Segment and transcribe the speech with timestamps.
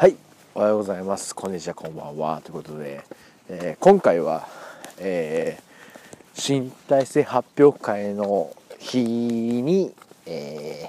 [0.00, 0.16] はい。
[0.54, 1.34] おはようございます。
[1.34, 2.40] こんにちはこんばんは。
[2.42, 3.04] ということで、
[3.50, 4.48] えー今回は、
[4.96, 9.92] えー新体制発表会の日に、
[10.24, 10.88] え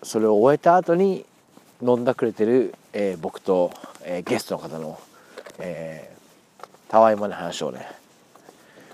[0.00, 1.26] ーそれを終えた後に
[1.82, 3.72] 飲んだくれてる、え僕と、
[4.04, 5.00] えゲストの方の、
[5.58, 7.84] えーたわいもな話をね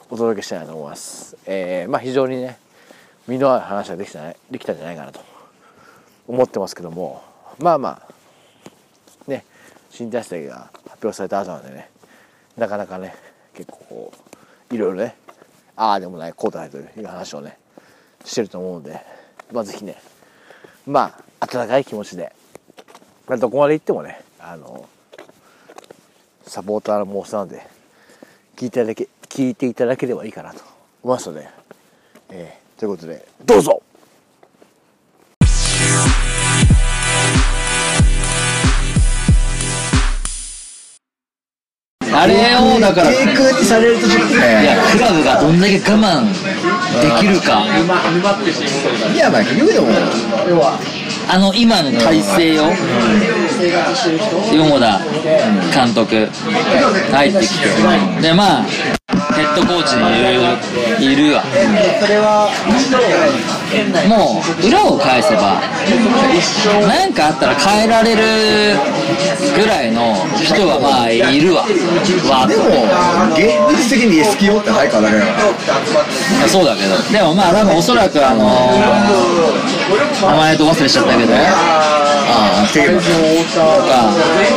[0.08, 2.58] お届けしたいなと思います、えまあ非常にね
[3.28, 5.20] 身のある話ができたできたんじゃないかなと
[6.26, 7.22] 思ってますけども
[7.58, 8.19] まあまあ
[9.90, 11.90] 新体制が発表された後なんでね
[12.56, 13.14] なかなかね
[13.54, 14.12] 結構こ
[14.70, 15.16] ういろいろね
[15.76, 17.58] ああでもないこうだないという話をね
[18.24, 19.00] してると思うんで
[19.52, 20.00] まあぜひね
[20.86, 22.32] まあ温かい気持ちで、
[23.26, 24.88] まあ、どこまで行ってもねあの
[26.42, 27.66] サポーターのモースなので
[28.56, 30.60] 聞いていただけ聞いていただければいいかなと
[31.02, 31.48] 思いますので、
[32.30, 33.82] えーということでどうぞ
[42.20, 43.10] あれをだから。
[43.10, 44.66] い低空にされるとちょっとね。
[44.66, 46.26] やクラブがどんだけ我慢
[47.00, 47.64] できるか。
[49.14, 49.88] いやまあ結局でも
[51.32, 52.64] あの今の体制よ
[54.52, 55.00] 四田
[55.72, 56.28] 監督。
[57.10, 57.68] 入ってきて。
[58.20, 58.66] でまあ
[59.40, 60.02] ヘッドコーチに
[61.00, 61.42] いるいるわ。
[64.06, 65.60] もう裏を返せば
[66.86, 68.76] 何かあったら変えられる
[69.56, 71.64] ぐらいの人はまあいるわ。
[71.66, 72.66] でも
[73.32, 75.32] 現実的に SKO って早川だけだか
[76.48, 76.98] そうだけど。
[77.10, 78.44] でもまあ多分おそらくあの
[80.30, 81.32] 名前と忘れしちゃったけど。
[82.32, 84.12] ああっていうとか。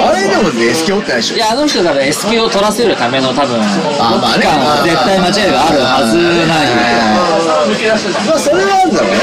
[0.09, 1.35] あれでも SKO ってないでしょ。
[1.37, 3.59] いやあの人から S 級を取らせるための多分
[3.99, 4.45] あまあね
[4.81, 6.17] 絶対間違いがあるはず
[6.49, 6.73] ない
[8.25, 9.19] まあそれはあるんだろうね。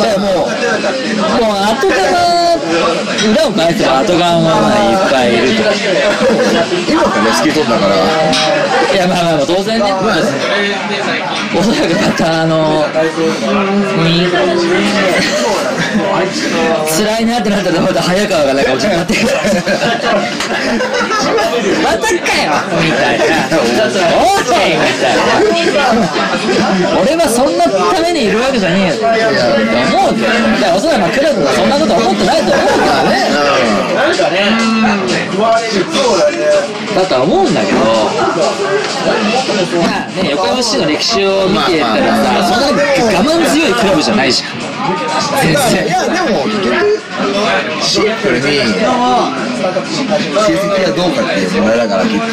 [0.00, 4.48] でももう後から裏を返せば後側は
[4.80, 5.70] いっぱいいると
[6.90, 10.18] 今から SKO 取んだからいやまあまあまあ当然ね、まあ、
[11.58, 12.84] おそらくまたあの
[16.96, 19.14] 辛いなってなったらまた早川がなんかお茶になって。
[19.14, 19.28] く る
[21.82, 22.14] またかよ
[22.82, 23.24] みたいな
[23.58, 23.62] おい
[24.40, 24.44] み
[25.00, 25.24] たいな。
[27.00, 29.04] 俺はそんなためにいるわけじゃねえよって
[29.96, 30.26] 思うけど。
[30.26, 33.28] だからおそらくまあクラブはそんなこと思ってないと思うからね
[36.94, 37.84] だとは思うんだけどま
[40.06, 42.72] あね横浜市の歴史を見てたらさそんな我
[43.24, 47.00] 慢強いクラブじゃないじゃん全いやでもいける
[47.80, 48.52] シンプルに成
[50.56, 52.28] 績がどうかっていう問題だから結局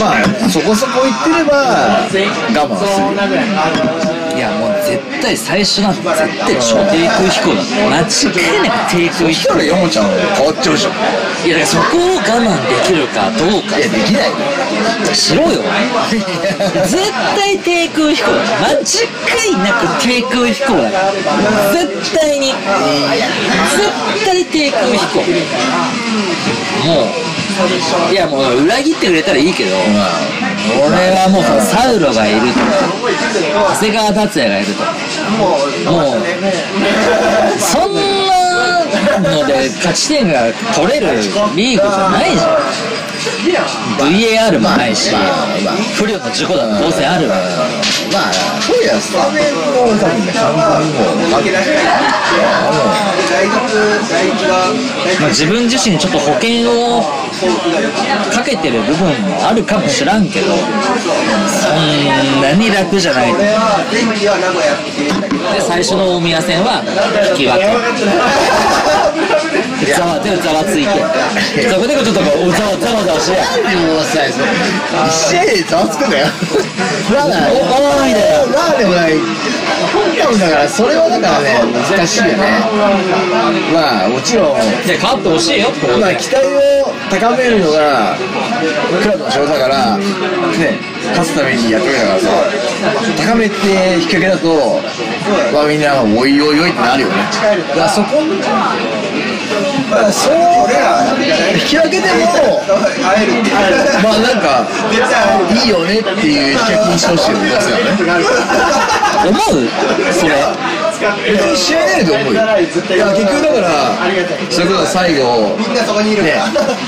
[0.00, 0.14] まあ
[0.48, 1.52] そこそこいってれば
[2.54, 4.22] 我慢する。
[4.32, 7.60] いやもう絶対最初なんて絶対超低空飛行だ
[7.92, 8.10] 間違
[8.56, 10.92] いなく低空飛そしたらヨモちゃん変わっちゃうじゃん
[11.46, 13.76] いやだからそこを我慢できるかどうか。
[13.78, 14.30] いやできない。
[14.30, 14.34] よ
[15.12, 15.60] しろよ
[16.86, 18.32] 絶対低空飛行。
[18.32, 18.82] だ間違
[19.50, 21.12] いなく低空飛行だから。
[22.00, 22.56] 絶対に絶
[24.24, 25.20] 対低空飛行
[26.86, 27.02] も
[28.08, 32.60] ういやもう裏切ってくれたらいいけど俺はもうそのサウロがいると
[33.74, 34.82] 長谷川達也がいると
[35.90, 36.22] もう
[37.58, 38.00] そんな
[39.20, 41.06] ので勝ち点が取れる
[41.56, 42.56] リーグじゃないじゃん。
[43.98, 45.14] VAR もないし
[45.94, 47.36] 不慮の事故だって当然あるわ。
[48.12, 49.60] まあそういやスタメンの
[49.98, 50.60] 多分ね半分
[51.30, 51.60] も分け出し
[55.20, 57.02] まあ、自分自身ちょっと保険を
[58.32, 63.32] かけてる部分もあるかもしらんけどそんなに楽じゃない。
[63.34, 63.56] で
[65.60, 66.82] 最初の大宮戦は
[67.30, 67.66] 引き分け。
[69.96, 76.26] ざわでざわついてそこでちょっとざわざわざわしてでもさ一試合でざわつくんだよ
[77.12, 79.10] ラーメンおおーみたいなラーメンもない
[80.22, 82.38] 多分だからそれはだからね難しいよね
[83.74, 85.68] まあもちろんで勝ってほしいよ
[86.00, 88.16] まあ期待を高めるのが
[89.02, 90.78] クラブの仕事だからね
[91.12, 92.30] 勝つためにやってるんだからさ
[93.28, 93.54] 高めて
[93.98, 94.80] 引っ掛けだと
[95.52, 97.14] まあみんなおいおいおいってなるよね。
[97.68, 98.22] だからそこ
[99.90, 100.34] だからそう
[101.54, 102.62] 引き分けでも
[104.02, 104.66] まあなんか
[105.52, 107.44] いいよねっていう引き分けにしてほしいよね
[109.28, 109.68] 思う
[110.12, 110.32] それ
[111.26, 112.32] 別に試合ないと思うよ。
[112.32, 112.36] い。
[112.36, 113.66] や結局だから
[114.50, 116.40] それこそ最後ね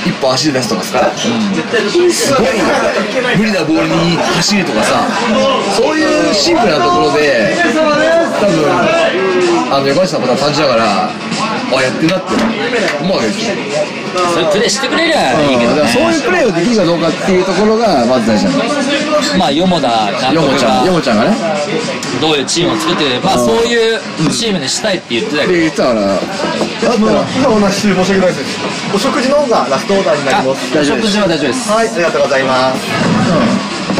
[0.06, 2.46] 一歩足で出すとかさ、すごい
[3.36, 5.04] 無理なボールに走るとかさ。
[5.76, 7.56] そういうシンプルなところで
[8.40, 8.54] 多分
[9.72, 12.26] あの横橋さんも単純だからあやってんなって
[13.00, 13.56] 思うわけですよ。
[14.14, 20.34] それプレーしてくれりゃいいけどだからそういうねプレーをできるかどうかっていうところがまず大事なんですまあよもだちゃん。
[20.34, 21.36] ヨがモちゃんがね
[22.20, 24.00] どういうチームを作ってくれるまあそういう
[24.30, 25.52] チームにしたいって言ってたけど。
[25.52, 28.38] で言ってたからあの今お話し申し訳ないです。
[28.94, 30.78] お食事の方がラストオーダーになります。
[30.78, 31.70] あ食事は大丈夫です。
[31.70, 33.93] はいありがとうございます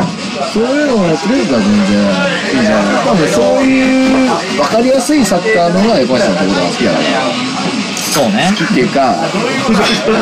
[0.52, 2.00] そういうのをやってくれるから全然
[2.60, 7.04] いいじゃん多分そういう分かりやすいサッカーの方が横橋さんのところが好きだから
[8.14, 9.16] そうね好きっていうか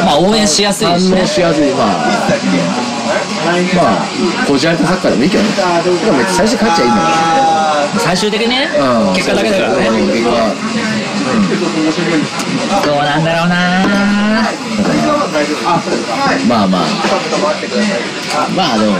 [0.06, 1.96] まあ応援しやすい反応しやすいまあ
[3.76, 5.50] まあこじられたサッカーでもいいけどね
[5.84, 9.96] でも別に最初勝っちゃいいんだから最終的にね、うん、結果だけだからねうん
[12.84, 14.48] どうなんだろうな
[16.48, 16.82] まあまあ。
[18.56, 18.96] まあでも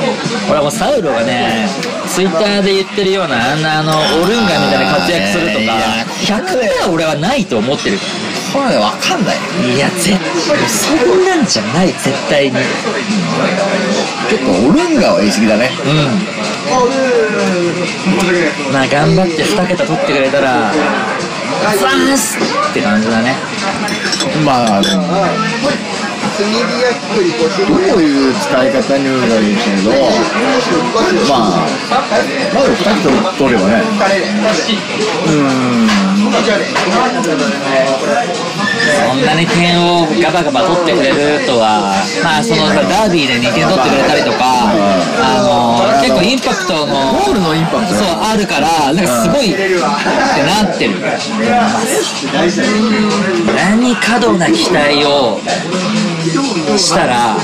[0.48, 1.66] 俺はもうサウロがね
[2.06, 3.92] ツイッターで言ってるようなあんなあの
[4.22, 5.72] オルンガみたいな活躍するとか
[6.86, 8.04] 100%俺はないと思ってるか
[8.52, 9.36] これ分かんない。
[9.36, 10.20] らいや絶対
[10.68, 12.56] そんなんじゃない絶対に。
[14.28, 15.70] 結構オルンガは言い過ぎだね。
[15.86, 15.88] う
[18.70, 18.72] ん。
[18.72, 23.34] まあ頑張って2桁取ってくれたらフランスって感じだね。
[24.44, 25.02] まあでも
[26.42, 29.90] どういう使い方になるんですけど
[31.28, 31.66] まあ
[32.54, 32.74] まず2
[33.32, 33.82] つ取ればね
[39.08, 41.92] そんなに点をガバガバ取ってくれるとは
[42.24, 44.72] まあそのダービーで2点取ってくれたりとか
[45.20, 49.78] あの結構インパクトのゴールのインパクトそうあるからなんかすごいって
[50.44, 50.94] なってる。
[53.54, 55.38] 何過度な期待を
[56.78, 57.36] したら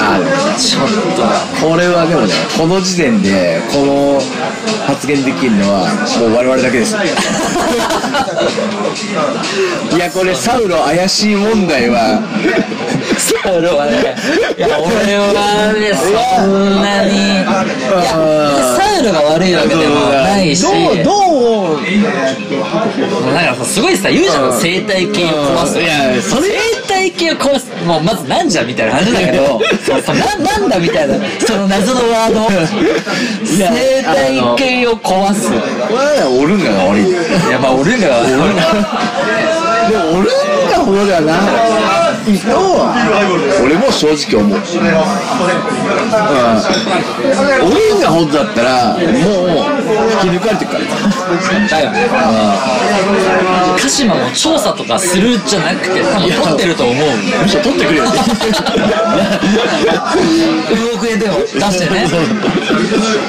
[0.00, 0.20] あ
[0.58, 0.86] ちょっ
[1.16, 4.20] とこれはでもねこの時点でこの
[4.86, 5.88] 発言できるのは
[6.20, 6.96] もう我々だけです。
[9.94, 12.20] いやこれサウロ怪しい問題は。
[13.18, 14.14] サウロはね
[14.56, 16.06] いや俺はねそ
[16.46, 18.04] んなにいや
[18.76, 20.62] サウロが悪いわけでもないし。
[20.62, 21.10] どうど
[21.76, 21.82] う
[23.32, 26.48] なんかすごいさ言うじゃん生態系を壊すいやそれ
[27.16, 29.60] 生態系を壊すもうまずなんじゃみたいな感じだけど
[30.14, 31.14] ななんだみたいな
[31.46, 32.40] その謎のワード。
[33.60, 35.48] や生態系を壊す。
[35.48, 37.02] これはオルンガが悪い。
[37.08, 37.12] い
[37.50, 38.30] やまあ俺が悪い
[39.90, 40.24] でもオルン
[40.70, 44.64] ガほどではな俺も正直思う、うん、
[47.64, 49.04] オルンガほどだったらもう
[50.24, 50.84] 引き抜かれてるから。
[51.68, 52.08] だよね。
[53.80, 57.06] 鹿島も調査とかするじゃなくて多分取ってると思うんだ
[57.36, 57.42] よ。
[57.42, 58.04] むしろ取ってくれよ。
[58.06, 58.18] って
[60.74, 62.08] 5億円でも出してね。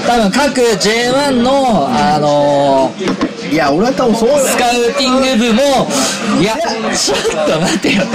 [0.07, 5.61] 多分各 J1 のあのーいや俺は多分そうだスカウティング部も
[6.39, 6.55] いや
[6.93, 8.03] ちょっと待ってよ。
[8.03, 8.09] と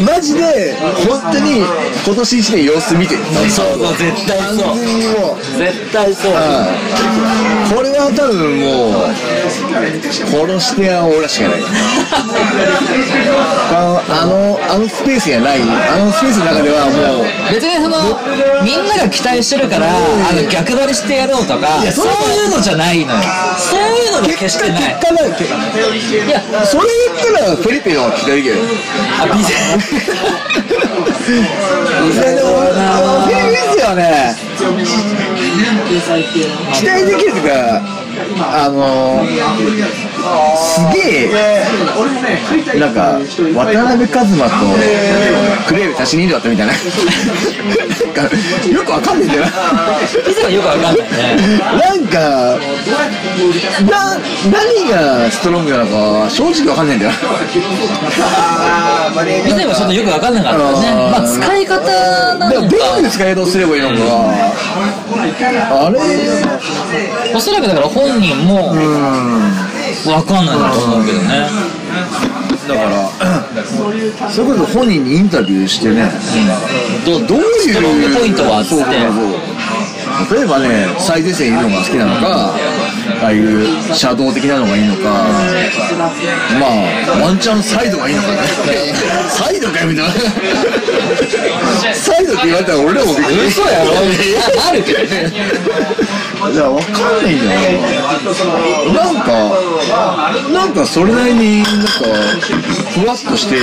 [0.00, 0.74] マジで
[1.08, 1.58] 本当に
[2.06, 3.24] 今年1年様子見てる。
[3.24, 4.76] そうそう絶対そう。
[5.58, 6.32] 絶対そう。
[6.32, 6.38] うん。
[7.76, 9.12] これは多分もう
[10.12, 11.60] 殺しては俺らしかいない。
[13.72, 15.60] あのあのあのスペースにはない。
[15.62, 15.64] あ
[15.98, 18.19] のスペースの中ではもう別にその
[18.62, 23.20] みんなが期待してるからあの逆張りしてやろうとかそういうのじゃないのよ。
[23.58, 24.94] そういうのが決してない。
[25.00, 25.48] 結果だけい
[26.30, 28.62] やそれ言ったらフェリペの方が期待できるよ。
[29.20, 29.54] あビゼ
[32.10, 32.46] いやでも
[33.22, 34.34] フィリピン人はね
[36.74, 37.99] 期待できるとか
[38.38, 39.24] あの
[40.56, 41.30] すげえ
[42.78, 44.52] なんか渡辺一馬と
[45.66, 46.72] クレーブ足しにだったみたいな。
[46.72, 46.78] な
[48.12, 48.22] んか
[48.68, 49.48] よくわかんないんだよな。
[50.26, 51.02] ビゼはよくわかんないね。
[51.80, 52.18] なんか
[53.90, 54.18] な
[54.50, 57.12] 何がストロングなのか正直わかんないんだよ
[59.44, 60.94] ビゼはちょっとよくわかんなかったね。
[61.12, 61.80] まあ使い方
[62.38, 63.94] なのでもどういうか使い方をすればいいのか
[65.86, 65.98] あれ？
[67.34, 68.68] おそらくだから本人も
[70.06, 71.48] わかんないと思うけどね。
[72.68, 76.10] だからそれこそ本人にインタビューしてね。
[77.04, 78.84] どどういうストロングポイントはっつって。
[78.84, 78.94] そうそう
[79.32, 79.70] そう
[80.28, 82.54] 例えばね最前線いるのが好きなのか
[83.22, 85.02] ああいうシャドウ的なのがいいのか。
[85.02, 88.38] まあワンチャンサイドがいいのかね。
[89.28, 90.12] サイドかよみたいな。
[91.94, 93.92] サイドって言われたら俺らもびっくり嘘やろ。
[93.94, 95.32] ああるけどね
[96.48, 97.80] いやわかんないんだよ
[98.94, 99.28] ななんか
[100.52, 101.88] なんかそれなりになんか
[102.94, 103.56] ふわっとして。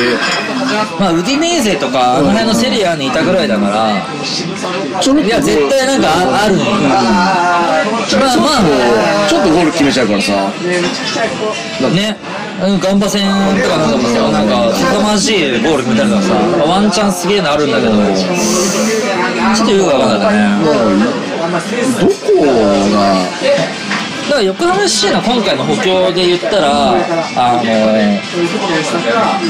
[1.00, 4.05] まあウディネーゼとかあの辺のセリアにいたぐらいだから。
[5.01, 6.57] ちょろっといや絶対なんかあある。
[6.57, 8.48] のよまあま
[9.27, 10.34] ちょっとゴール決めちゃうからさ。
[10.34, 12.17] あね。
[12.60, 16.34] うんガンバ戦とかなんかもさなんか凄まじいゴール決めたりとかさ
[16.65, 22.12] ワンチャンすげえのあるんだけどちょっとよくわかんなかったねどこ
[22.92, 22.98] が？
[24.27, 26.92] だから横浜 FC の今回の補強で言ったら
[27.38, 27.72] あの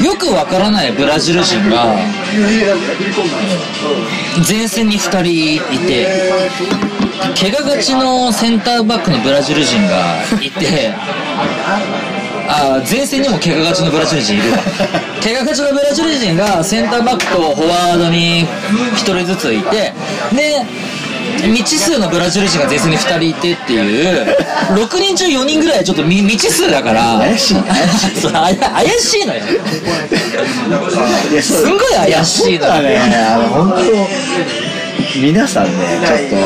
[0.04, 1.96] よくわからないブラジル人が
[4.48, 6.06] 前線に2人いて
[7.40, 10.94] 怪我がちのセンターバックのブラジル人がいて
[12.50, 14.58] あ前線にも怪我がちのブラジル人いるわ。
[15.20, 18.46] 怪我がちのブラジル人がセンターバックとフォワードに
[18.94, 19.92] 1人ずついて
[20.32, 20.64] で
[21.42, 24.36] 未知数のブラジル人が前線に2人いてっていう。
[24.74, 27.18] 6人中4人ぐらいはちょっと未未知数だから。
[27.18, 27.54] 怪しい
[28.20, 28.54] そ怪
[28.98, 29.42] しいのよ。
[31.30, 32.82] いやすんごい怪しいのよ。
[32.82, 32.98] ね。
[32.98, 33.76] あの本当
[35.20, 35.70] 皆さんね
[36.06, 36.36] ちょっと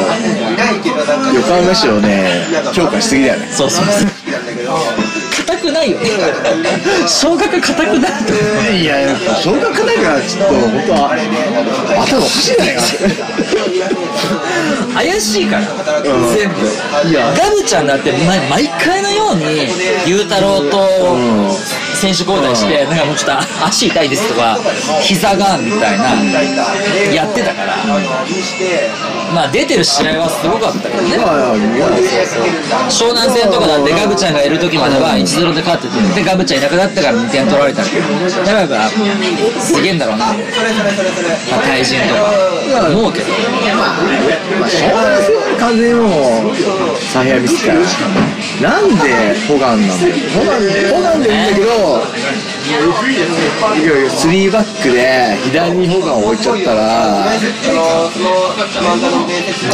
[1.34, 2.46] 横浜市をね。
[2.74, 3.48] 評価しすぎだよね。
[3.50, 4.10] そうそうそう。
[5.46, 5.98] 硬くないよ。
[5.98, 6.06] ね
[7.08, 8.32] 昇格硬くないと。
[8.72, 9.80] いややっぱ小学だか
[10.14, 11.10] らちょっと本当は
[12.06, 12.82] 頭おかしいんじゃないか
[14.94, 16.34] 怪しいから、うん。
[16.34, 17.08] 全部。
[17.08, 17.34] いや。
[17.34, 19.44] ガブちゃんだって毎毎回のように
[20.06, 20.78] 雄太郎と
[22.02, 24.58] 選手交代して、なんかもうちょっと足痛いですとか
[25.00, 26.18] 膝がみたいな
[27.14, 27.76] やってたから。
[29.32, 31.16] まあ出てる試合はすごかったけどね。
[32.90, 38.10] 湘南戦とかだってガブちゃんがいる時までは1-0で勝っててでガブちゃんいなくなったから2点取られたけど
[38.50, 38.90] やっぱ
[39.60, 40.36] すげえんだろうな、まあ、
[41.64, 42.52] 対人とか。
[42.72, 43.26] 思うけど。
[45.58, 46.54] 完全にもう
[47.12, 47.80] サヘアミスから。
[48.60, 50.14] なんでホガンなんだよ。
[50.34, 50.60] ホガン
[50.92, 52.51] ホガンでいいんだけどはい。
[52.62, 52.70] い
[53.84, 57.26] やいやスリーバックで左にホガンを置いちゃったら。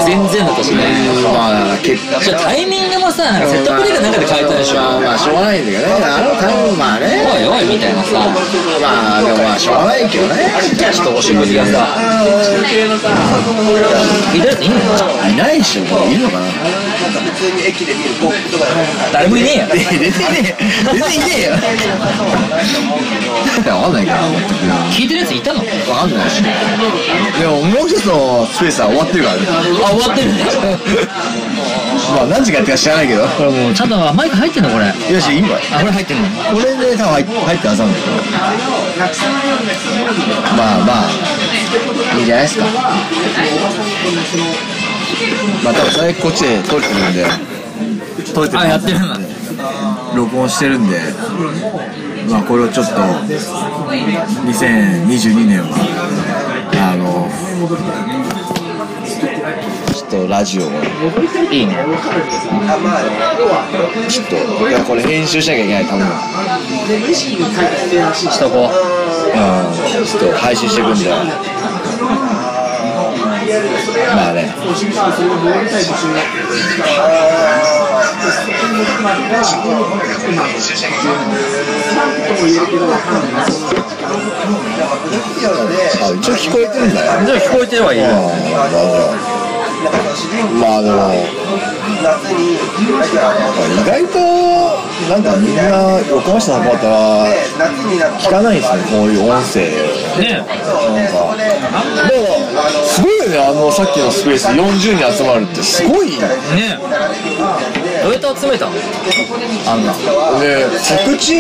[0.07, 0.85] 全然だったしね
[1.23, 4.77] まあ結果じゃあタイミングもさなんかセットプレーかなんかで変えたでしょ。
[4.77, 5.93] まあまあしょうがないんだけどね。
[6.05, 7.07] あのタイミングまあね。
[7.29, 8.19] おいおいみたいなさ。
[8.19, 10.53] まあでもまあしょうがないけどね。
[10.93, 11.87] ちょっとお食事がさ。
[15.29, 16.47] いないでしょいるのかな。
[19.13, 19.67] 誰もいねえよ。
[19.69, 21.53] 出てねえ出ていねえよ
[22.79, 24.17] わかんないけど
[24.95, 25.59] 聞いてるやついたの？
[25.61, 26.31] わかんない。
[26.31, 26.49] しで
[27.47, 29.43] ももう一つのスペースは終わってるからね。
[29.49, 30.45] あ終わってるね。
[32.15, 33.27] まあ何時かやってるか知らないけど。
[33.27, 34.85] これもうちゃんとマイク入ってんのこれ。
[34.87, 35.63] あよしいいんかい。
[35.63, 36.29] これ入ってんの？
[36.55, 38.15] これで多分入入ってるはずなんだけど。
[40.57, 41.11] まあまあ
[42.17, 42.65] いいんじゃないですか。
[45.65, 47.27] まあ多分最悪こっちで撮れてるんで。
[48.35, 49.19] 撮れてるあやってるんだ。
[50.15, 50.99] 録音してるんで
[52.29, 52.93] まあこれをちょっと
[54.45, 55.69] 2022年は
[56.75, 57.29] あの
[59.95, 60.67] ちょっとラジオを
[61.51, 61.75] いいね。
[64.09, 64.37] ちょっと
[64.69, 65.85] いやこれ編集しなきゃいけない。
[65.85, 66.07] 多分。
[67.15, 68.69] しとこう。
[68.69, 70.05] ん。
[70.07, 71.11] ちょっと配信していくんで
[74.15, 74.55] まあね。
[86.01, 87.23] あ一応聞こえてるんだよ。
[87.23, 88.07] うじゃあ聞こえてればいいよ
[89.79, 90.97] まあでも
[93.81, 94.19] 意外と
[95.09, 97.29] なんかみんな横浜市のサポーターは
[98.19, 99.61] 聞かないんですねこういう音声。
[100.19, 101.37] ねなんか。
[102.09, 102.23] でも
[102.85, 106.19] すごいよねあのさっきのスペース40人集まるってすごいね。
[106.19, 106.79] ね
[108.03, 108.73] どうやって集めたの？
[109.67, 109.93] あんな。
[109.93, 111.39] 告知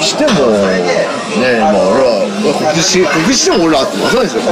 [0.00, 4.42] してもねまあ俺は告知し告知しても俺らってわかんないですよ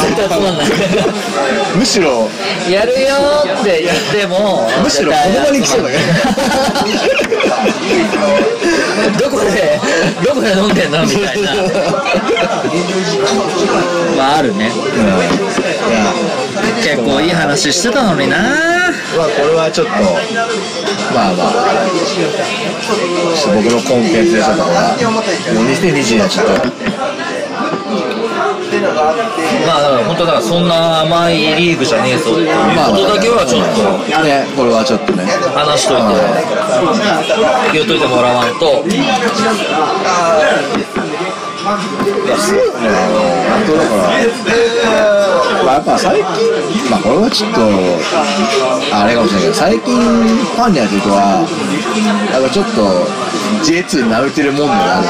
[0.00, 0.66] 絶対集まんない
[1.76, 2.28] むしろ
[2.68, 6.02] やるよって言ってもむしろこの場に来そうだけど
[9.18, 9.80] どこで
[10.24, 10.74] どこで飲ん。
[10.74, 11.54] でんのみたいな
[14.16, 14.70] まああるね、う
[16.72, 18.90] ん、結構いい話してたのにな。
[19.16, 21.52] まあこれはちょっとまあまあ
[23.34, 24.94] ちょっと僕のコンテンツでちょっとこれは
[25.54, 26.50] もう2020年はちょっと。
[29.66, 32.54] まあだから本当だからそんな甘いリーグじゃねえぞっていうこ
[32.96, 35.24] とだけはちょっとねこれはちょっとね
[35.54, 36.02] 話しとい
[37.72, 38.84] て言っといてもらわんと。
[41.60, 42.88] すごいね
[43.50, 44.02] 本当だから、
[45.64, 46.24] まあ、やっぱ最近
[46.90, 47.60] まあこれはちょっと
[48.96, 51.44] あれかもしれないけど最近ファンになる人は
[52.32, 53.04] やっぱちょっと
[53.60, 55.04] J2 に慣れてるもんだな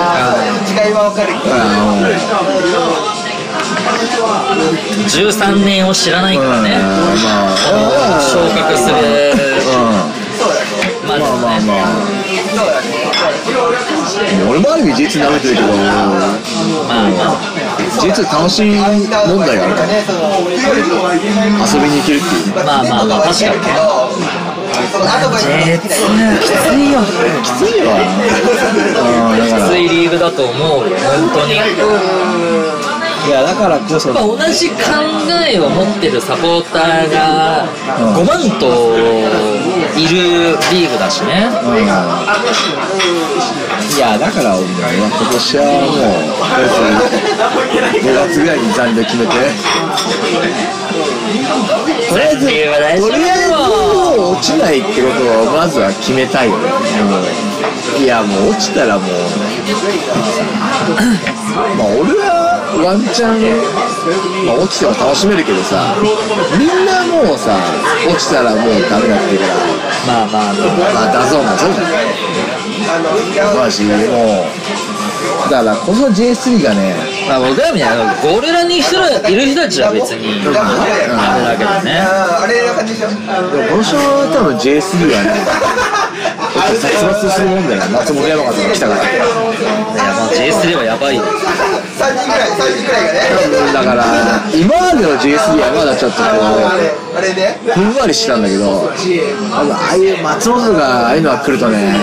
[0.66, 1.30] 違いは分かる。
[5.08, 7.12] 13年を知らないからね、ま
[8.16, 8.94] あ昇格する。
[11.06, 11.66] まずまあまあね。
[12.56, 12.99] まあ
[14.48, 17.50] 俺もある意味 J2 舐めてるけどまあまあ
[17.98, 19.74] J2 楽しい問題がある。
[19.74, 19.88] から
[21.66, 22.54] 遊びに行けるっていう。
[22.64, 23.56] まあまあまあ確かに。
[25.48, 25.92] ねえきつ
[26.74, 27.00] いよ
[27.42, 27.88] きついわ。
[29.46, 29.80] きつい。
[29.88, 31.56] リーグだと思うよ本当に。
[31.56, 31.64] や
[33.26, 34.12] いやだからこそ。
[34.12, 34.76] 同じ考
[35.48, 37.66] えを持ってるサポーターが
[38.16, 38.96] 5万と
[39.98, 41.50] いるリーグだしね。
[43.96, 46.00] いやだから俺は今年はもう
[47.70, 49.32] とりあえず5月ぐらいに残留決めて。
[52.08, 53.56] とりあえずとりあえずも
[54.30, 56.56] う落ちないってことをまずは決めたいよ。
[56.58, 56.64] ね
[57.04, 57.22] もう
[58.02, 59.10] いやもう落ちたらもう。
[61.76, 62.39] まあ俺は
[62.78, 65.94] ワンチャン、まあ、落ちても楽しめるけどさ
[66.58, 67.58] みんなもうさ
[68.06, 69.54] 落ちたらもうダメだっていうから
[70.06, 72.04] まあまあまあまあ、 DAZN もそうじゃない。
[73.54, 76.94] マジもう、だからこの J3 がね、
[77.28, 82.00] まあ僕らみたいなゴリラに人らいる人たちは別にあれだけどね。
[82.00, 85.36] あれな感じでもこの人は多分 J3 はね、
[86.80, 89.02] 殺伐するもんだよな、松本山形が来たから。
[89.04, 89.24] いや
[90.16, 91.22] まあ J3 はやばいよ
[92.10, 93.72] 3人ぐらい3人ぐらいがね。
[93.72, 94.04] だから、
[94.54, 98.90] 今までの J3 はまだちょっとこあれあれねう、ふんわりしてたんだけど、
[99.52, 101.94] あのああいう松本がああいうのが来るとね、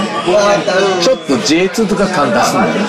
[1.02, 2.82] ちょっと J2 とか感出すんだよね。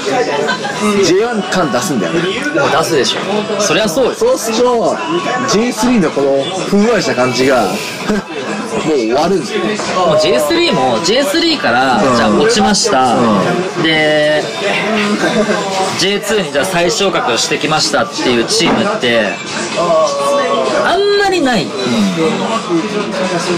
[1.05, 2.21] J1 感出すんだよね。
[2.61, 3.61] もう出すでしょ。
[3.61, 4.15] そりゃそうよ。
[4.15, 4.97] そうすると
[5.49, 9.61] J3 のこのふんわりした感じがもう終わるんですよ。
[10.07, 13.15] もう J3 も J3 からじゃあ落ちました、
[13.83, 14.43] で
[15.99, 19.27] J2 にじゃあ再昇格してきましたっていうチームって
[20.85, 21.71] あんまりない、うん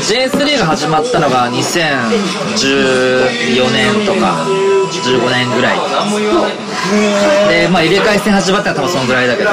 [0.00, 4.44] J3 が始まったのが2014年とか
[4.90, 5.78] 15年ぐらい。
[7.48, 9.50] でまあ入れ替え戦始まったのは多分そのぐらいだけど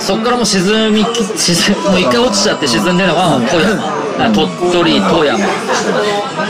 [0.00, 1.04] そこからもう沈み
[1.36, 3.82] 沈もう一回落ちちゃって沈んでるのが富山
[4.18, 5.38] あ鳥取富山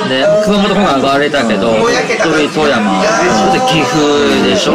[0.08, 3.02] で熊本の方が上がれたけど鳥取富山。
[3.52, 3.98] で岐阜
[4.44, 4.74] でしょ、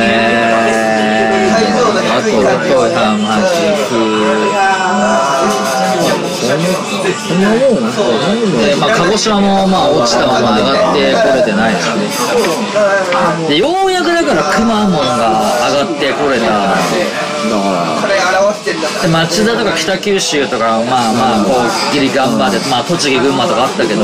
[0.00, 1.56] えー、
[2.16, 2.44] あと富
[2.92, 3.16] 山
[3.52, 3.96] 岐阜。
[8.60, 11.78] で、まあ、鹿児島もまあ落ちたまま上がってこれてないし
[13.48, 17.25] でようやくだからくまモンが上がってこれた。
[17.50, 21.52] これ表してんだで町田とか北九州とかまあまあこ
[21.90, 24.02] うギリ頑張ってまあ栃木群馬とかあったけど。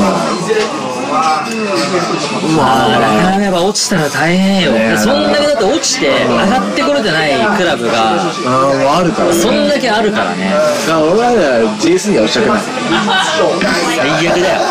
[2.57, 4.73] まあなかなかやっぱ落ちたら大変よ。
[4.73, 9.33] でそんだけだって落ちて上がってこれてないクラブがあーもうあるからね。
[9.35, 10.49] そんだけあるからね。
[10.87, 11.29] だから俺は
[11.79, 12.61] J3 には落ちたくない
[13.95, 14.61] 最悪だよ。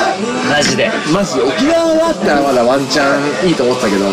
[0.51, 0.91] マジで。
[1.15, 4.07] マジ沖縄だったらまだワンチャンいいと思ってたけど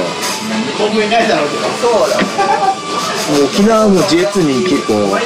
[3.29, 5.17] もう沖縄も J2 に結構若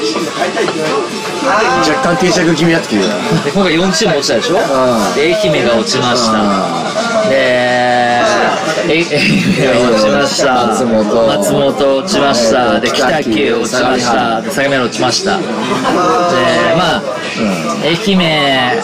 [2.04, 3.04] 干定着気味になってきてる
[3.44, 5.16] で今回4チーム落ちたでしょ、ん。
[5.16, 6.34] で愛媛が落ちました、
[7.30, 8.24] でえ。
[8.86, 10.68] 愛媛が落ちました。
[10.68, 11.28] 松本。
[11.28, 12.80] 松本落ちました。
[12.80, 14.42] で北九落ちました。
[14.42, 15.38] で相模原落ちました。
[15.38, 15.44] で
[16.76, 17.02] まあ、
[17.84, 18.82] 愛媛ね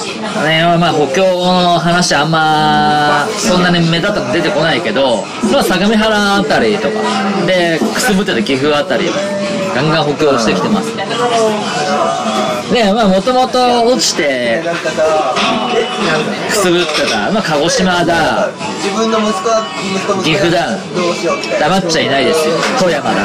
[0.80, 7.00] まあ補強の話あんまそんなに目立ったの出てこないけどまあ相模原あたりとか。
[7.46, 9.10] でくすぶってた岐阜あたり
[9.76, 10.96] ガンガン補強してきてます。
[10.96, 11.04] ね
[12.72, 14.64] でまあもともと落ちて
[16.50, 18.50] くすぶってた、まあ、鹿児島だ。
[18.84, 19.66] 自分の息子は
[20.24, 20.78] 岐阜だ。
[21.60, 22.56] 黙っちゃいないですよ。
[22.80, 23.16] 富山だ。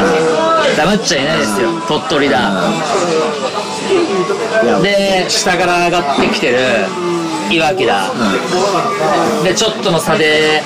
[0.76, 1.70] 黙っちゃいないですよ。
[1.87, 2.72] 鳥取だ。
[4.83, 6.59] で下から上がってきてる。
[7.50, 8.11] いわきだ、
[9.44, 10.62] でちょっとの差で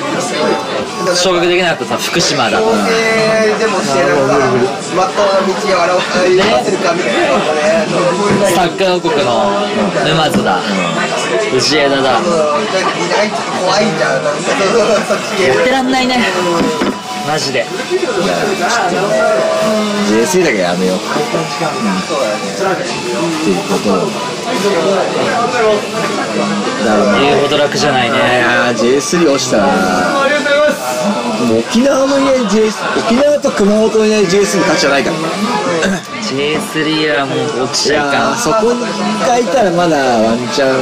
[1.14, 4.29] 昇格できなかったさ福島だ、えーでもしてなん。
[4.29, 4.38] か
[4.97, 7.12] まっとうな道を表せるかみたい
[8.41, 9.67] なサッカー王国の
[10.07, 10.61] 沼津だ
[11.53, 12.25] 藤枝だなん。
[12.25, 12.33] かい
[13.09, 14.23] ないちょっと怖いじゃん。
[14.23, 15.91] やってらん。
[15.91, 16.17] ないね
[17.29, 17.67] マジで。
[20.09, 21.07] J3 だけやめようって
[23.51, 23.93] いうこと。
[23.93, 23.97] を
[26.85, 28.17] だから言うほど楽じゃないね。
[28.17, 29.67] いやー J3 落ちたら
[31.59, 35.17] 沖縄のいない JS 沖縄と熊本のいない JS に勝ちじゃないから。
[36.29, 38.75] J3 はもう落ちいちゃいかんそこ
[39.25, 40.77] がいたらまだワンチャン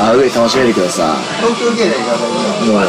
[0.00, 1.14] あ上楽しめるけどさ。
[1.38, 2.16] 東京芸大が
[2.66, 2.82] もう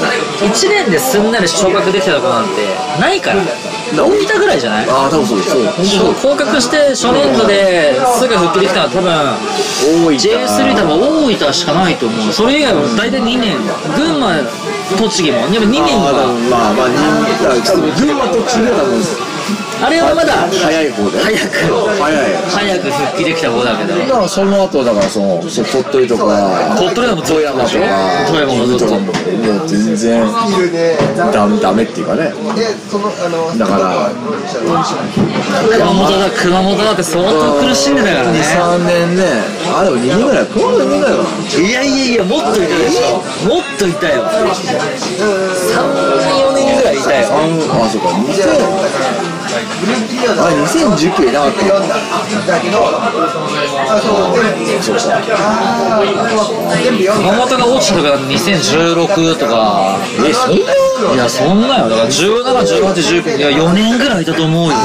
[0.50, 2.66] 1年ですんなり昇格できたとこなんて
[3.00, 3.44] ないから。
[3.92, 4.90] 大分ぐらいじゃない？
[4.90, 6.16] ああ多分そうですそう。
[6.16, 12.34] そう降格して初年度ですぐ復帰できたのは多分 J3 多分大分しかないと思う。
[12.34, 13.58] それ以外は大体2年。
[13.96, 14.32] 群馬
[14.98, 15.38] 栃木も。
[15.38, 18.38] やっぱ2年ああがまあまあ人多分群馬と
[19.84, 21.18] あれはまだ早い方で。
[21.18, 21.58] 早く。
[21.98, 23.98] 早い早く復帰できた方だけど。
[23.98, 27.74] だからその後だからそのそう鳥取とか鳥取でも富山とか
[28.30, 28.86] 富山もと。
[28.86, 29.12] もも
[29.66, 30.22] う全然
[31.34, 32.32] ダメダメっていうかね。
[33.58, 34.12] だから
[35.74, 38.38] 熊本だ熊本だって相当苦しんでたからね。
[38.38, 39.24] 23年ね。
[39.74, 41.16] あでも2年ぐらい熊本2年ぐらい
[41.58, 43.18] いやいやいやもっといたでしょ。
[43.50, 44.22] もっといたよ
[47.32, 48.10] あそうか。
[48.10, 48.32] 2000
[49.82, 51.50] グループ G はあれ2019いなか。
[51.50, 51.96] った読んだ
[52.48, 56.04] だけどあそう全部そうそうあー
[56.84, 59.98] 全部読んだ熊本が落ちた時は2016とか。
[60.28, 60.72] えそんな
[61.14, 61.28] いや。
[61.30, 64.76] そんなよだから171819いや4年ぐらいいたと思うよ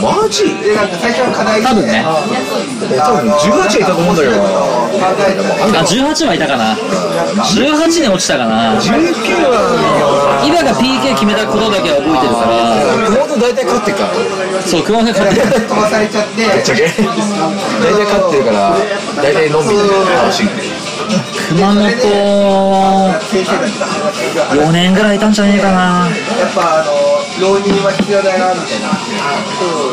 [0.00, 2.04] マジでなんか最初の課題多分ね。
[2.92, 4.42] え多分18はいたと思うんだけど。
[4.42, 8.74] あ18はいたかな18年落ちたかな。
[8.80, 8.92] 19
[9.46, 12.56] は今が PK 決めたことだけは覚えてるから。
[13.06, 14.12] 熊本大体勝ってるから。
[14.62, 16.44] そう熊本が勝ってる飛ばされちゃって。
[16.44, 16.82] ぶっちゃけ。
[16.82, 18.76] 大体勝ってるから
[19.16, 20.52] 大体のんびり楽しんで
[21.48, 23.86] 熊本先生たちが
[24.54, 26.08] 4年ぐらいいたんじゃねえかな。
[26.38, 26.92] やっぱあの
[27.40, 28.88] 浪人は必要だなみたいな。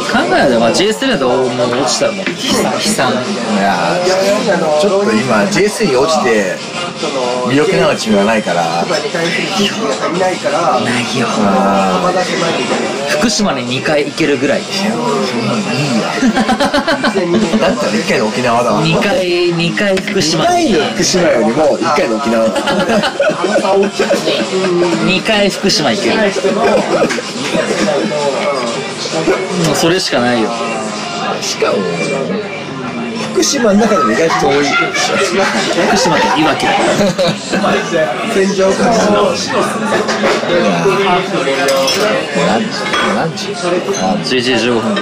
[0.09, 2.35] 考えれば J3 だともう落ちたらもう悲
[2.79, 3.11] 惨。
[3.11, 3.15] い
[3.59, 6.55] やーちょっと今 J3 に落ちて
[7.47, 8.83] 魅力のあるチームがないから。
[8.85, 11.27] 今に対する技術が足りないからないよ。
[11.27, 17.69] 幅出せないみたいな福島に2回行けるぐらい2002だ。
[17.71, 18.81] ったら1回の沖縄だわ。
[18.83, 20.47] 2回2回福1島に。
[20.47, 22.53] 回の福島よりも1回の沖縄だ。
[25.05, 26.15] 2回福島行ける
[29.65, 30.49] もうそれしかないよ
[31.41, 31.77] しかも
[33.39, 37.73] 福島の中でも意外と遠い福島といわきだから
[38.33, 38.91] 戦場から
[43.15, 43.47] 何時
[43.95, 44.97] 何時11時15分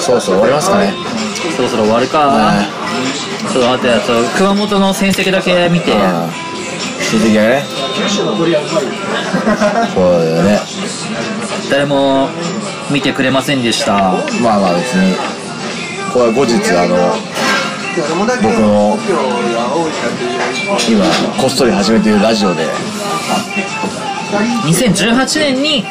[0.00, 0.92] そろそろ終わりますかね
[1.56, 2.52] そろそろ終わるか
[3.52, 6.30] ちょっと待ってちょっと熊本の戦績だけ見てあ
[7.10, 7.64] 親戚がね
[9.92, 10.60] そうだよね
[11.68, 12.28] 誰も
[12.92, 15.37] 見てくれませんでしたまあまあ別に
[16.12, 16.96] これは後日あの
[18.42, 18.96] 僕の
[20.88, 21.04] 今
[21.40, 22.64] こっそり始めているラジオで。
[24.28, 25.84] 2018年に、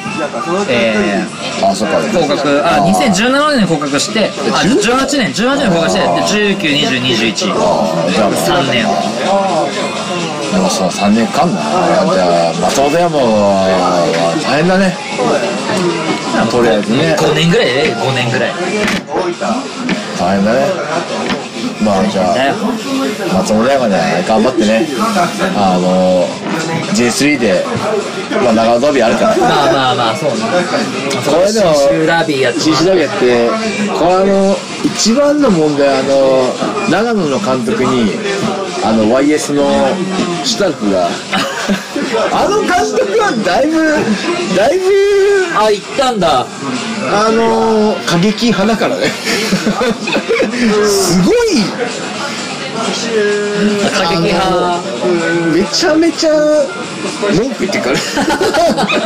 [0.69, 1.25] え
[1.63, 1.97] あそっか。
[1.97, 2.61] ー、降格。
[2.63, 6.05] あ2017年に降格してあ18年18年に降格してで
[6.61, 8.85] 192021ああじゃあ3年。
[10.53, 11.63] でもその3年間だ
[12.05, 12.13] な。
[12.13, 13.65] じゃあ松本山は
[14.45, 14.95] 大変だね。
[16.51, 17.15] とりあえずね。
[17.17, 18.51] 5年ぐらいで5年ぐらい
[20.27, 20.59] 大変だね。
[21.81, 23.95] まあじゃあ松本山で
[24.27, 24.87] 頑張ってね。
[25.55, 26.27] あの
[26.93, 27.63] J3 で
[28.43, 29.37] まあ長野ダービーあるから。
[29.37, 30.35] まあまあまあそうね。
[31.25, 33.49] これでもシュラビーやって新種だけって
[33.97, 38.11] これあの一番の問題あの長野の監督に
[38.83, 39.63] あの YS の
[40.43, 41.07] シュタルフが。
[42.31, 44.85] あの監督はだいぶだいぶ
[45.59, 46.45] あ行ったんだ
[47.05, 49.07] あの過激派だからね。
[50.87, 51.63] すごい。
[53.93, 54.81] 過激派。
[55.53, 56.31] めちゃめちゃ
[57.35, 58.96] 文句言ってくる過激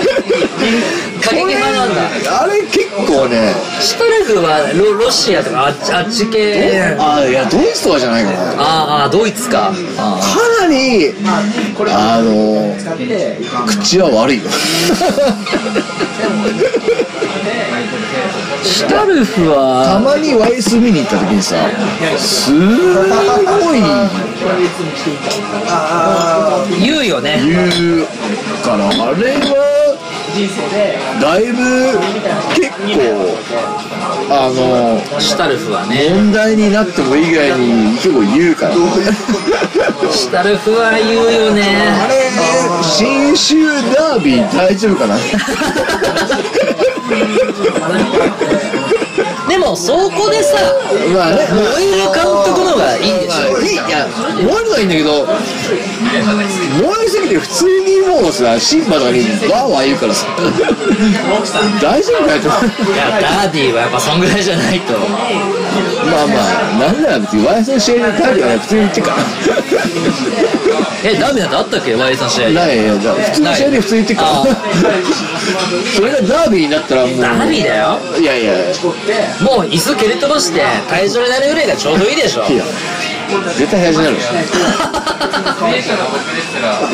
[1.56, 6.96] 派なんだあれ結構ねシュトレフはロロシアとかあっちあっち系。
[7.00, 8.54] あいやドイツとかじゃないかな。
[8.58, 9.72] ああドイツか。
[9.98, 11.14] あかなり
[11.90, 12.76] あの
[13.66, 14.44] 口は悪いよ。
[14.44, 14.52] ー
[18.64, 21.56] シュタルフたはまに YS 見に行った時にさ
[22.18, 23.82] すごい。
[26.80, 27.42] 言うよね。
[27.44, 28.06] 言う
[28.64, 29.81] からあれは
[31.22, 32.00] だいぶ
[32.56, 33.36] 結構
[34.30, 36.08] あのシュタルフはね。
[36.10, 38.76] 問題になっても以外に結構言うから。
[40.12, 41.62] シュタルフは言うよあね
[42.10, 42.32] れ
[42.84, 45.18] 新州ダービー大丈夫かな？
[49.50, 50.56] でもそこでさ
[51.14, 51.48] まあね。
[51.52, 53.60] 燃える監督の方がいいでしょ？
[53.62, 53.74] いい。
[53.74, 54.08] いや
[54.42, 57.01] 燃えるのはいいんだけど燃え
[57.40, 60.28] すぎていや普通にもうさシンバとかにワーワー言うからさ。
[61.82, 62.48] 大丈夫かよと。
[62.48, 64.94] いやダービーはやっぱそんぐらいじゃないと。
[64.94, 66.34] まあま
[66.88, 69.18] あなんなら別にワイスの試合でダービーはね普通に言ってっから。
[71.04, 74.30] えダービーなんてあったっけ？Y さん試合ないいやだから普通の試合で普通に言ってっから。
[74.42, 74.46] あ
[75.96, 77.22] それがダービーになったらもう。
[77.22, 78.00] ダービーだよ。
[78.20, 78.74] いやいやい
[79.42, 82.42] もう椅子蹴り飛ばして退場になるぐらいがちょうどいいでしょ。
[82.42, 82.66] や
[83.58, 84.18] 絶対大事になる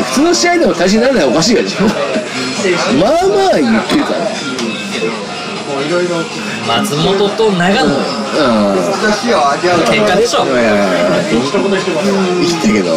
[0.03, 4.19] 普通の試合でも大事にならないおかしいからでしょまあまあ言ってるから
[6.67, 7.89] 松本と長野。
[7.89, 11.17] いよ味わう喧嘩でしょいやいや
[12.61, 12.91] たけど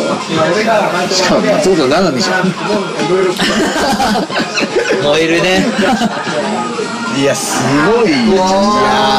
[1.11, 2.45] しかも松本長見じゃん。
[5.03, 5.67] 燃えるね
[7.17, 8.43] いやすごいいや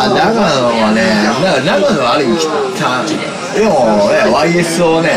[0.08, 1.02] ー長野はね
[1.44, 2.48] な長野はある意味
[2.80, 3.04] た
[3.54, 5.10] でもね YS をね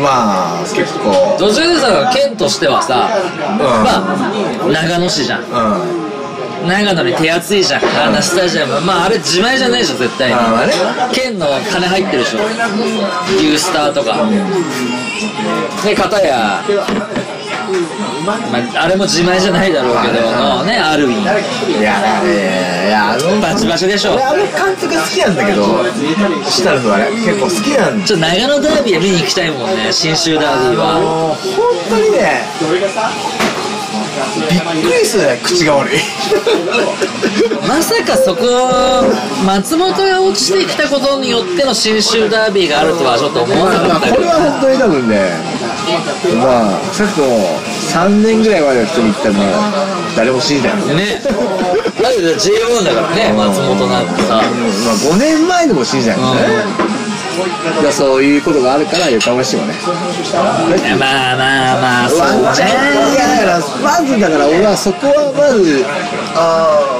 [0.00, 1.36] まあ結構。
[1.38, 3.08] 途中でさ県としてはさ、
[3.58, 4.06] ま
[4.64, 5.42] あ長野市じゃん。
[5.42, 5.44] う
[6.64, 6.68] ん。
[6.68, 7.84] 長野に手厚いじゃん。
[7.84, 8.80] あんなスタジアム。
[8.80, 10.36] まああれ自前じゃないでしょ絶対に。
[10.36, 10.72] まあまあね。
[11.12, 12.38] 県の金入ってるでしょ。
[13.42, 14.28] ユースターとか。
[15.84, 16.62] で片や
[18.24, 21.24] まあ、あれも自前じゃないだろうけどのねアルウィンい
[21.82, 24.14] やねいやあのバチバチでしょ。
[24.14, 25.62] 俺あの監督好きなんだけど
[26.48, 31.00] シュタルフはね結構好きなんちょっと長野ダービー見に行きたいもんね信州ダービーは。
[31.00, 32.42] もう本当にね
[34.50, 35.98] びっくりするね口が悪い。
[37.68, 38.44] まさかそこ
[39.46, 45.57] 松本が落ちてきたことによっての信州ダービーがあるとはちょっと思わなかったこれは本当に多分ね
[46.36, 47.58] まあ少なくとも
[47.92, 49.34] 3年ぐらい前の人に言ったら
[50.16, 51.22] 誰も信じないよねね。
[52.02, 54.28] だけど J1 だからね松本なんてさ。
[54.28, 56.42] まあ5年前でも信じないもんね。
[56.42, 56.87] い
[57.84, 59.74] やそういうことがあるから横浜市もね。
[60.98, 62.68] まあまあまあそうワンチャン
[63.12, 65.84] いやだからまずだから俺はそこはまず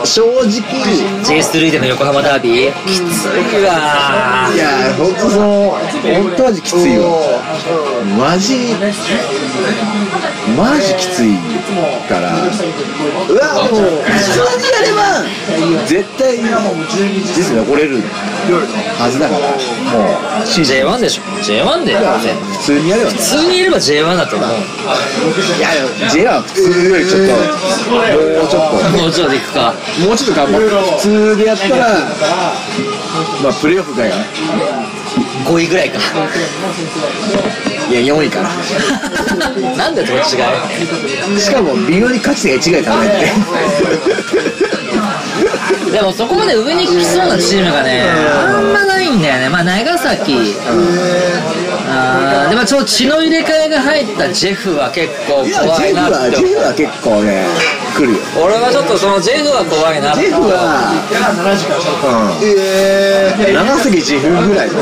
[0.04, 0.62] 正直
[1.24, 4.48] J3 での横浜ダービーきついわ。
[4.54, 7.20] いや本当その本当マジきついよ。
[8.18, 8.74] マジ
[10.58, 11.38] マジきつい
[12.08, 12.34] から。
[12.34, 15.22] うわもう一緒にやれば
[15.86, 16.50] 絶対人
[17.44, 18.02] 生残れる
[18.98, 19.40] はずだから。
[19.46, 19.54] も
[20.42, 20.46] う。
[20.46, 21.22] 信じ J1 でしょ。
[21.42, 22.02] J1 で普
[22.64, 23.16] 通にやればね。
[23.16, 24.48] 普通にいれば J1 だと思う。
[24.48, 24.52] い
[25.62, 28.88] やいや J は普通よりちょっともうちょっと。
[28.98, 29.74] もうちょっと行くか。
[30.02, 30.66] もうちょっと頑張って。
[30.68, 32.02] 普通でやったら
[33.42, 34.26] まあプレーオフだよね
[35.44, 35.98] 5位ぐらいか
[37.90, 38.50] いや4位かな。
[39.76, 40.52] なんでどっちが
[41.36, 41.40] い。
[41.40, 43.26] しかも微妙に勝ち点が1ぐらい足らないって。
[45.92, 48.72] でもそこまで上に来そうなチームがねあん。
[48.72, 49.48] まないんだよね。
[49.48, 50.54] まあ長崎。
[51.88, 52.50] あー。
[52.50, 57.46] でもちょっと血の入れ替えが入ったジェフは結構怖いジェフなってジェフは結構ね
[57.94, 58.18] 来るよ。
[58.42, 60.90] 俺はちょっとそのジェフは怖いなジェフは
[63.46, 63.54] うん。
[63.54, 64.74] 長崎ジェフぐらいね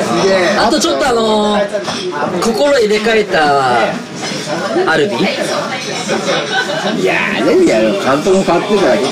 [0.58, 3.92] あとちょっとあのー心入れ替えた
[4.86, 9.10] アルビいやーねいや監督も変わってるから結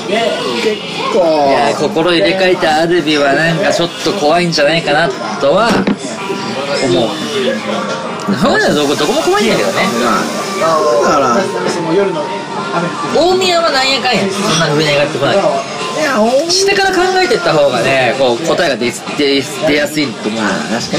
[1.13, 1.19] 構。
[1.49, 5.69] いや心入れ替えたアルビはなんかちょっと怖いんじゃないかなとは
[6.83, 7.09] 思う。
[8.35, 9.73] そういうどこどこも怖いんだけどね。
[10.55, 10.65] だ
[11.09, 11.37] から
[13.13, 15.37] 大宮はなんやかんやそんな上に上がってこない
[16.49, 20.97] 下から考えていった方がねこう答えが出出出やすいと思う確か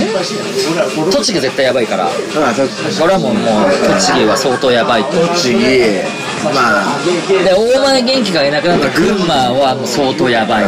[1.04, 1.12] に。
[1.12, 2.04] 栃木絶対やばいから。
[2.04, 2.10] ま
[2.50, 2.62] あそ
[3.02, 3.44] これはもうもう
[3.94, 5.58] 栃木は相当やばいと栃木
[6.44, 6.98] まあ。
[7.44, 10.64] で大前元気がいなくなった群馬はもう相当やばい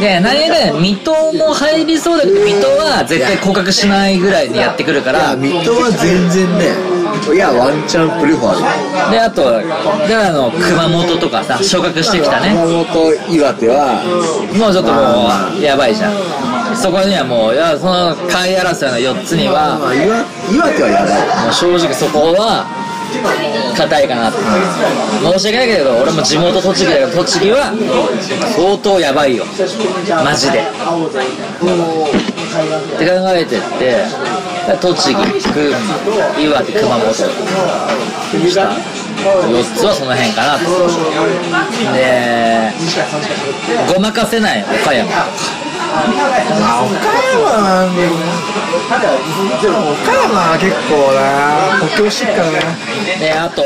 [0.00, 5.36] で何やかんや水戸も入りそうだけど水戸は絶対降格しないぐらいでやってくるから。
[5.36, 6.72] 水戸は全然ね
[7.34, 9.10] いやワンチャンプレファー。
[9.10, 9.42] であと
[10.06, 12.50] であの熊本とかさ昇格してきたね。
[12.50, 14.02] 熊本岩手は。
[14.56, 15.28] もうちょっとも
[15.58, 16.12] うやばいじゃん。
[16.76, 21.12] そこにはもういやその下位争いの4つにはまあ岩岩手はやばい。
[21.44, 22.66] もう正直そこは
[23.76, 24.38] 硬いかなって。
[24.38, 27.72] 申し訳ないけど俺も地元栃木だから栃木は
[28.54, 29.44] 相当やばいよ。
[30.24, 30.60] マジで。
[30.60, 30.62] っ
[32.98, 34.04] て考えてって
[34.76, 35.14] 栃木
[35.52, 35.78] 群馬
[36.38, 37.24] 岩手熊本下
[39.18, 40.64] 4つはその辺かなと
[41.92, 42.72] で
[43.92, 46.92] ごまかせない岡山岡
[47.32, 47.88] 山
[49.62, 51.18] 山岡山は結構な
[51.80, 52.60] 補強してっからね
[53.18, 53.62] であと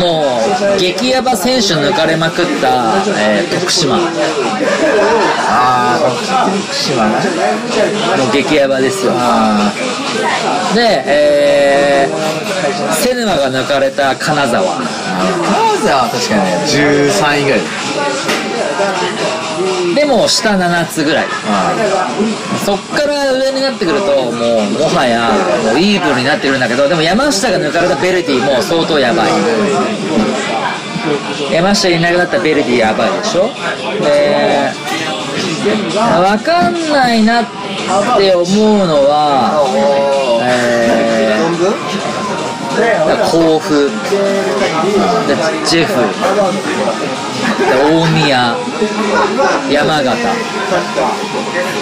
[0.00, 0.40] も
[0.74, 3.96] う激ヤバ選手抜かれまくった、えー徳島。
[3.96, 5.67] あ
[6.00, 7.16] あ徳島ね
[8.28, 9.12] う激ヤバですよ。
[9.14, 9.72] あ
[10.74, 14.62] で、えー、瀬沼が抜かれた金沢。
[14.62, 14.80] あ
[15.78, 17.60] 金沢は確かね13位ぐらい。
[19.94, 21.26] でも下7つぐらい。
[22.64, 25.32] そっから上になってくるともうもはや
[25.64, 29.30] もうイーブルになってくるんだけどでも山下が抜かれたベルディも相当やばい。
[31.50, 33.48] 山下いなくなったベルディやばいでしょ？
[34.02, 34.70] で
[35.74, 37.44] 分かんないなっ
[38.18, 39.62] て思うのは
[40.42, 41.74] えー4分
[43.30, 43.90] 甲府
[45.26, 45.34] で
[45.66, 45.92] ジェフ
[47.58, 48.54] で大宮
[49.70, 50.16] 山形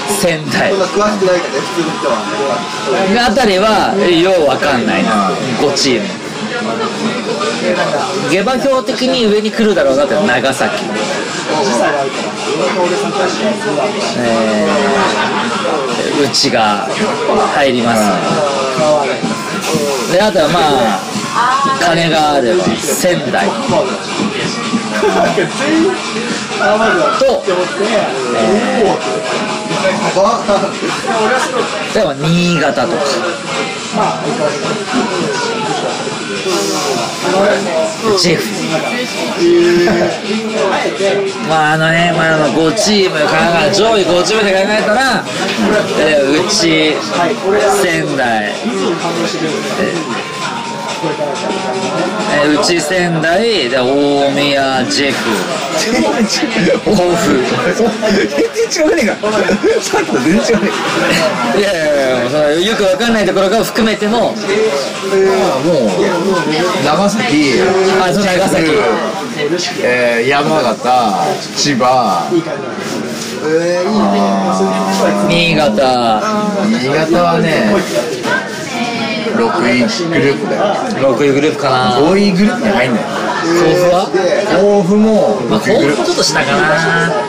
[0.08, 0.72] 仙台。
[3.18, 6.25] あたりはようわかんないな5チーム
[8.30, 10.84] 下馬評的に上に来るだろうなって長崎。
[14.18, 16.88] えー、うちが
[17.54, 18.00] 入ります。
[20.12, 23.48] であとはまあ金があれば仙台。
[27.18, 27.42] と、
[28.36, 29.55] えー、
[31.94, 32.96] 例えば新潟とか。
[38.18, 38.42] ジェフ。
[41.48, 43.24] まああのね、まあ、あの5チーム考
[43.64, 45.24] え上位5チームで考えたら、
[45.98, 46.94] えうち
[47.82, 48.48] 仙台。
[48.48, 51.65] えー
[52.48, 55.66] うち仙台で大宮ジェフ。
[55.76, 57.36] 甲府
[58.16, 59.14] 全然違うねえか
[59.82, 60.70] さっきと全然違うね
[61.58, 64.34] いやいやいやよくわかんないところが含めても
[65.12, 67.60] えかもう長崎。
[68.00, 68.70] あそう長崎。
[69.82, 70.78] えー、山形
[71.56, 72.28] 千葉。
[73.44, 74.16] えー、いいね。
[75.28, 76.20] 新潟。
[76.64, 77.70] 新潟はね
[79.36, 80.62] 6位グループだよ
[81.14, 83.04] 6位グループかな5位グループに入んない。
[83.46, 84.10] 甲府は？
[84.60, 85.38] 甲府も。
[85.48, 86.58] まあ甲6位グループ府もちょっと下かな。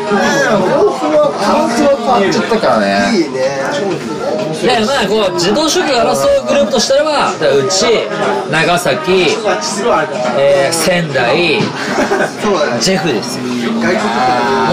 [0.08, 3.12] 甲府はカウントは変わっちゃったからね。
[3.17, 3.38] いいね。
[4.58, 7.38] でまあこう自動主義を争うグループとしたらばう
[7.70, 7.86] ち
[8.50, 9.38] 長崎、
[10.39, 11.62] えー仙台
[12.41, 12.82] そうだね。
[12.82, 13.43] ジェフですよ。
[13.74, 13.80] も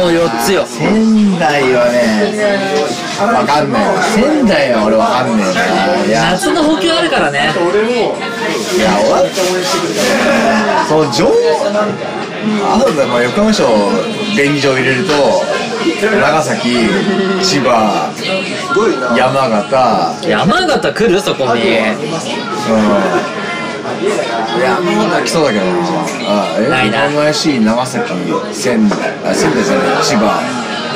[0.06, 0.64] う4つよ。
[0.64, 3.84] 仙台はねわかんない。
[3.86, 5.64] わ仙台は俺わかんねえな
[6.04, 6.32] いや。
[6.32, 7.52] 夏の補給あるからね。
[7.54, 9.34] いや終わった
[10.88, 11.30] その上
[12.62, 13.66] あとでまあ横浜市を
[14.36, 15.12] 便宜上入れると
[16.02, 16.88] 長崎
[17.42, 18.22] 千葉す
[18.74, 20.28] ごいな山形。
[20.28, 21.20] 山形来る？
[21.20, 21.62] そこに。
[21.62, 21.64] うん。
[24.60, 25.70] 山形来そうだけどな。
[26.26, 26.68] あえ？
[26.68, 27.04] ないな。
[27.04, 28.12] 横浜市長崎
[28.52, 30.42] 仙台あ仙台じゃない千葉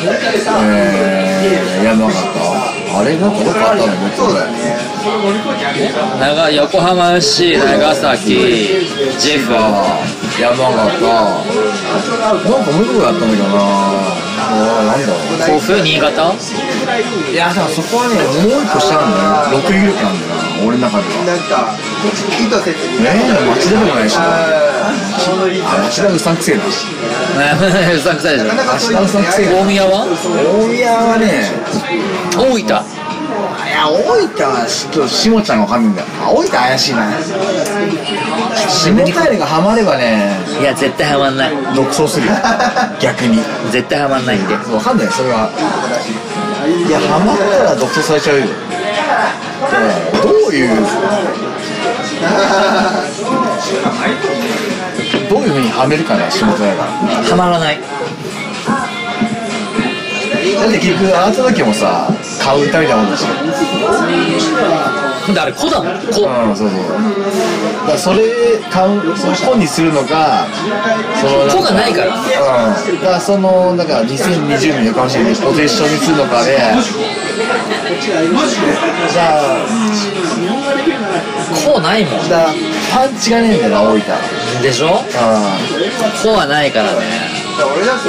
[0.01, 2.15] えー、山形。
[2.91, 4.59] あれなんかどっかあったんだよねそうだよね
[6.21, 8.27] 長横浜市長崎。
[8.29, 9.53] ジェフ。
[10.41, 11.01] 山形。
[12.19, 16.35] なんかもう一個あったんだけどな甲府新潟？
[17.33, 19.19] いやだからそこはねもう一個下なんだ
[19.53, 21.25] よ6位グループなんだよな俺の中では。
[21.25, 21.77] なんか
[22.39, 26.65] 意図せずにねえ町田でもないし町田うさんくせえな。
[27.95, 28.55] うさんくさいでしょ。
[28.55, 29.53] 町田うさんくせえな。
[29.61, 30.07] 大宮は？
[30.07, 31.51] 大宮はね
[32.37, 32.98] 大分？
[33.69, 37.07] いや大分はちょっと下ちゃんがわかんないんだよあ大分怪しいな。
[38.69, 40.33] 下平がハマればね。
[40.61, 41.53] いや絶対ハマんない。
[41.75, 42.33] 独走するよ。
[43.01, 43.43] 逆に。
[43.71, 44.55] 絶対ハマんないんで。
[44.55, 45.51] わかんないそれは。
[46.67, 48.47] いやハマったら独走されちゃうよ。
[50.23, 50.69] どういう
[55.29, 56.85] どういうふうにはめるかね下平が
[57.29, 57.81] ハマらない。
[60.59, 62.09] だって結局あなただけもさ
[62.49, 63.27] 買う歌みたいなもんだし。
[65.29, 65.83] だから子だ。
[65.83, 66.79] もん子うんそうそう。
[66.81, 66.89] だ
[67.85, 70.47] からそれ買うその本にするのか
[71.21, 72.15] そのん子がないから。
[72.17, 72.23] うん。
[73.01, 76.57] だからそのだから2020年横浜市にポテンションにするのかで
[79.13, 79.67] じゃあ
[81.67, 82.29] 子ないもん。
[82.31, 82.55] だから
[82.95, 84.03] パンチがねえんだよな大分。
[84.63, 84.87] でしょ？
[84.87, 84.91] う
[86.23, 87.01] 子はないからね。
[87.77, 88.09] 俺だと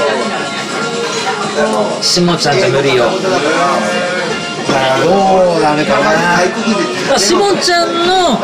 [2.02, 3.10] しもちゃんじゃ無理よ
[5.03, 7.17] どうなるかな。
[7.17, 8.39] しもちゃんの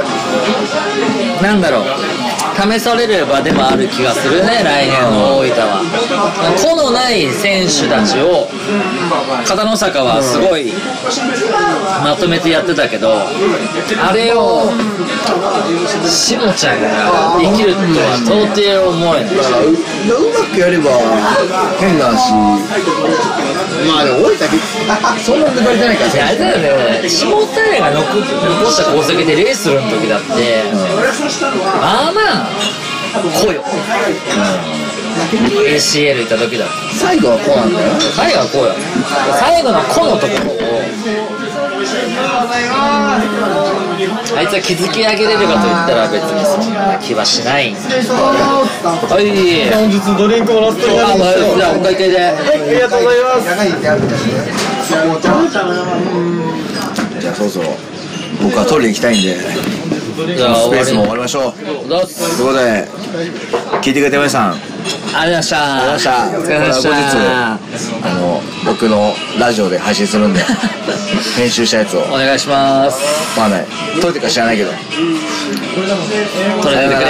[1.41, 1.85] なんだろう
[2.55, 5.81] 試される場でもある気がするね、来年の大分は。
[6.63, 8.47] 個のない選手たちを、
[9.45, 10.73] 片野坂はすごい
[12.03, 13.13] まとめてやってたけど、
[14.01, 14.71] あれを、
[16.07, 19.35] しもちゃんができるとは到底思えない。
[19.35, 19.73] だからうう
[20.31, 20.91] まくやれば
[21.79, 22.33] 変な話
[23.87, 24.37] まあでも大分
[25.23, 30.63] そんな抜かれてないからあれだよね、下平が残残した功績でレースする時だって、
[31.81, 32.44] まあまあ、
[33.23, 33.63] 来よ。
[35.65, 36.65] ACL 行った時だ。
[36.93, 38.73] 最後はこうなんだよ最後はこうよ。
[39.39, 40.55] 最後のこのところを、
[44.35, 49.23] あいつは築き上げれるかといったら別にそんな気はしないんだはい。
[49.71, 52.19] 本日ドリンクもらってるあ、まあ、じゃあ、お会計で。
[52.21, 53.45] ありがとうございます
[57.19, 57.69] じゃあそろそろ
[58.41, 59.37] 僕はトイレ行きたいんで
[60.15, 61.53] じゃあ、スペースも終終わわりましょう。
[61.53, 62.87] ということで
[63.81, 64.74] 聞いてくれて皆さん
[65.15, 65.47] ありありがとうござい
[65.93, 66.25] ました。
[66.25, 67.01] がとうございました後日
[68.03, 70.41] あの僕のラジオで配信するんで
[71.37, 72.99] 編集したやつをお願いします。
[73.37, 73.65] まあね
[74.01, 74.81] 撮れてるか知らないけど取
[76.75, 77.07] れててくれ。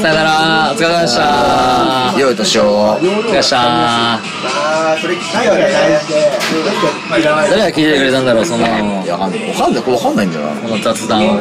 [0.00, 0.72] さよなら。
[0.72, 2.14] お疲れ様でした。
[2.18, 4.18] 良い年をお疲れ様
[5.00, 5.00] で
[7.50, 8.70] 誰が聞いててくれたんだろう、そのい、
[9.06, 9.56] やわかんないわ
[9.98, 11.32] かんないんないんだよなこの雑談を。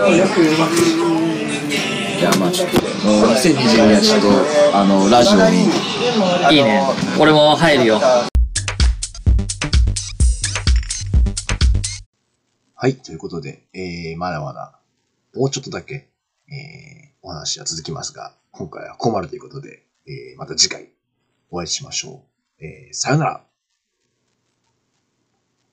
[2.21, 4.27] いやまあちょっともう2022年ちょっと
[4.77, 5.63] あのラジオに
[6.55, 6.83] いいね。
[7.19, 7.99] 俺も入るよ。
[12.75, 14.79] はい、ということで、えー、まだまだ、
[15.33, 16.11] もうちょっとだけ、
[16.47, 20.89] えー、お話は続きますが、今回は困るということで、えー、また次回
[21.49, 22.23] お会いしましょ
[22.59, 22.63] う。
[22.63, 23.43] えー、さよなら。